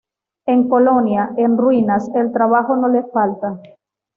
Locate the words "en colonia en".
0.47-1.59